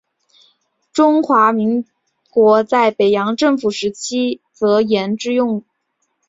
[0.91, 1.85] 中华民
[2.31, 5.67] 国在北洋政府时期则沿用之。